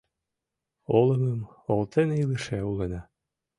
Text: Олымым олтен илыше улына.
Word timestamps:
Олымым 0.97 1.41
олтен 1.71 2.09
илыше 2.21 2.57
улына. 2.71 3.01